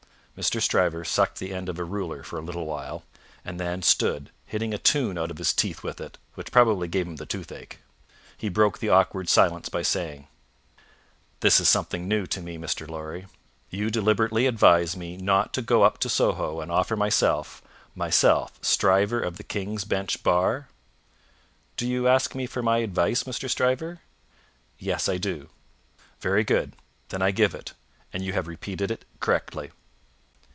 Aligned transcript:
Mr. 0.37 0.59
Stryver 0.61 1.03
sucked 1.05 1.37
the 1.37 1.53
end 1.53 1.69
of 1.69 1.77
a 1.77 1.83
ruler 1.83 2.23
for 2.23 2.39
a 2.39 2.41
little 2.41 2.65
while, 2.65 3.03
and 3.45 3.59
then 3.59 3.81
stood 3.83 4.31
hitting 4.47 4.73
a 4.73 4.77
tune 4.79 5.15
out 5.17 5.29
of 5.29 5.37
his 5.37 5.53
teeth 5.53 5.83
with 5.83 6.01
it, 6.01 6.17
which 6.35 6.51
probably 6.53 6.87
gave 6.87 7.05
him 7.05 7.17
the 7.17 7.25
toothache. 7.27 7.77
He 8.37 8.47
broke 8.49 8.79
the 8.79 8.89
awkward 8.89 9.29
silence 9.29 9.67
by 9.69 9.81
saying: 9.83 10.27
"This 11.41 11.59
is 11.59 11.67
something 11.69 12.07
new 12.07 12.25
to 12.27 12.41
me, 12.41 12.57
Mr. 12.57 12.87
Lorry. 12.89 13.27
You 13.69 13.91
deliberately 13.91 14.47
advise 14.47 14.97
me 14.97 15.15
not 15.17 15.53
to 15.53 15.61
go 15.61 15.83
up 15.83 15.99
to 15.99 16.09
Soho 16.09 16.59
and 16.61 16.71
offer 16.71 16.95
myself 16.95 17.61
_my_self, 17.95 18.51
Stryver 18.61 19.19
of 19.19 19.37
the 19.37 19.43
King's 19.43 19.83
Bench 19.85 20.23
bar?" 20.23 20.69
"Do 21.77 21.85
you 21.87 22.07
ask 22.07 22.33
me 22.33 22.47
for 22.47 22.63
my 22.63 22.77
advice, 22.79 23.25
Mr. 23.25 23.47
Stryver?" 23.47 23.99
"Yes, 24.79 25.07
I 25.09 25.17
do." 25.17 25.49
"Very 26.19 26.43
good. 26.45 26.73
Then 27.09 27.21
I 27.21 27.29
give 27.31 27.53
it, 27.53 27.73
and 28.13 28.23
you 28.25 28.31
have 28.33 28.47
repeated 28.47 28.89
it 28.89 29.05
correctly." 29.19 29.69